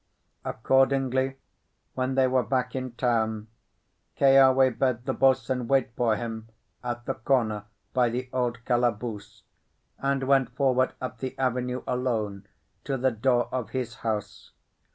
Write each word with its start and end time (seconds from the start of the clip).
Accordingly, 0.43 1.37
when 1.93 2.15
they 2.15 2.25
were 2.25 2.41
back 2.41 2.75
in 2.75 2.93
town, 2.93 3.49
Keawe 4.17 4.71
bade 4.71 5.05
the 5.05 5.13
boatswain 5.13 5.67
wait 5.67 5.91
for 5.95 6.15
him 6.15 6.49
at 6.83 7.05
the 7.05 7.13
corner, 7.13 7.65
by 7.93 8.09
the 8.09 8.27
old 8.33 8.65
calaboose, 8.65 9.43
and 9.99 10.23
went 10.23 10.49
forward 10.55 10.93
up 10.99 11.19
the 11.19 11.37
avenue 11.37 11.83
alone 11.85 12.47
to 12.83 12.97
the 12.97 13.11
door 13.11 13.47
of 13.51 13.69
his 13.69 13.97
house. 13.97 14.49